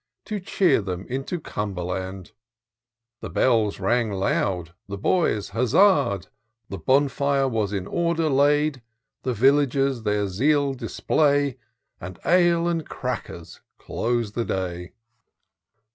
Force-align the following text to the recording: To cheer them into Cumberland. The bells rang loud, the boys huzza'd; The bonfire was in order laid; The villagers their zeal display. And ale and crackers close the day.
To 0.25 0.39
cheer 0.39 0.81
them 0.81 1.05
into 1.09 1.39
Cumberland. 1.39 2.31
The 3.19 3.29
bells 3.29 3.79
rang 3.79 4.11
loud, 4.11 4.73
the 4.87 4.97
boys 4.97 5.49
huzza'd; 5.49 6.27
The 6.69 6.79
bonfire 6.79 7.47
was 7.47 7.71
in 7.71 7.85
order 7.85 8.27
laid; 8.27 8.81
The 9.21 9.35
villagers 9.35 10.01
their 10.01 10.27
zeal 10.27 10.73
display. 10.73 11.59
And 11.99 12.17
ale 12.25 12.67
and 12.67 12.83
crackers 12.89 13.61
close 13.77 14.31
the 14.31 14.43
day. 14.45 14.93